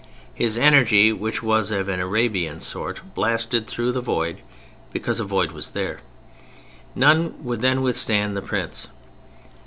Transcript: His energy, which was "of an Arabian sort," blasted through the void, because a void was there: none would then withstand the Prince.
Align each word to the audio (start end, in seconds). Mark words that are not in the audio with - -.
His 0.33 0.57
energy, 0.57 1.13
which 1.13 1.43
was 1.43 1.69
"of 1.69 1.87
an 1.87 1.99
Arabian 1.99 2.59
sort," 2.59 3.13
blasted 3.13 3.67
through 3.67 3.91
the 3.91 4.01
void, 4.01 4.41
because 4.91 5.19
a 5.19 5.23
void 5.25 5.51
was 5.51 5.69
there: 5.69 5.99
none 6.95 7.35
would 7.43 7.61
then 7.61 7.83
withstand 7.83 8.35
the 8.35 8.41
Prince. 8.41 8.87